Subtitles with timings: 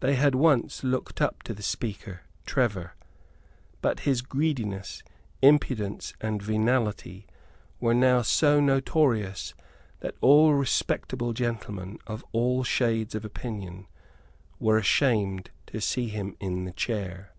[0.00, 2.92] They had once looked up to the Speaker, Trevor;
[3.80, 5.02] but his greediness,
[5.40, 7.26] impudence and venality
[7.80, 9.54] were now so notorious
[10.00, 13.86] that all respectable gentlemen, of all shades of opinion,
[14.60, 17.32] were ashamed to see him in the chair.